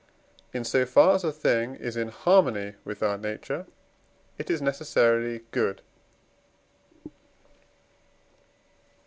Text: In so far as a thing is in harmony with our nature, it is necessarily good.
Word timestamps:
In 0.51 0.63
so 0.63 0.87
far 0.87 1.13
as 1.13 1.23
a 1.23 1.31
thing 1.31 1.75
is 1.75 1.95
in 1.95 2.07
harmony 2.07 2.73
with 2.83 3.03
our 3.03 3.19
nature, 3.19 3.67
it 4.39 4.49
is 4.49 4.59
necessarily 4.59 5.43
good. 5.51 5.83